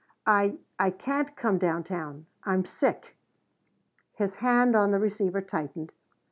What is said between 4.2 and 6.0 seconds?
hand on the receiver tightened.